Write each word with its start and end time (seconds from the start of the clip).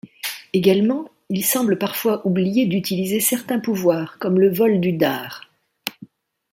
Également, 0.53 1.05
il 1.29 1.45
semble 1.45 1.77
parfois 1.77 2.25
oublier 2.25 2.65
d'utiliser 2.65 3.19
certains 3.19 3.59
pouvoirs, 3.59 4.17
comme 4.17 4.39
le 4.39 4.51
vol 4.51 4.79
du 4.79 4.93
Dard. 4.93 5.47